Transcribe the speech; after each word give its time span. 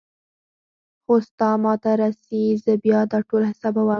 خو 1.03 1.13
ستا 1.27 1.49
ما 1.63 1.73
ته 1.83 1.91
رسي 2.01 2.43
زه 2.63 2.73
بيا 2.83 2.99
دا 3.11 3.19
ټول 3.29 3.41
حسابوم. 3.49 3.89